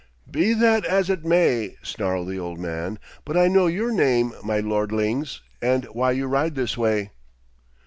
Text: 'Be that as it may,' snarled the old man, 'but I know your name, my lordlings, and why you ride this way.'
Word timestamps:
'Be 0.27 0.55
that 0.55 0.83
as 0.83 1.11
it 1.11 1.23
may,' 1.23 1.75
snarled 1.83 2.27
the 2.27 2.39
old 2.39 2.57
man, 2.57 2.97
'but 3.23 3.37
I 3.37 3.47
know 3.47 3.67
your 3.67 3.91
name, 3.91 4.33
my 4.43 4.59
lordlings, 4.59 5.41
and 5.61 5.85
why 5.91 6.09
you 6.11 6.25
ride 6.25 6.55
this 6.55 6.75
way.' 6.75 7.11